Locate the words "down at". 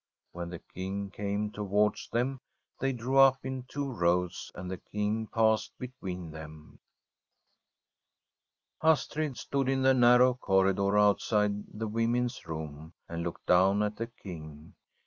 13.45-13.97